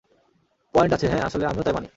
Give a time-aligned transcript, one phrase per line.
[0.73, 1.89] Point আছে হ্যা, আসলে আমিও তাই মানি।